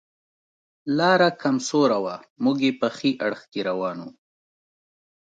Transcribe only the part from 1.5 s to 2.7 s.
سوره وه، موږ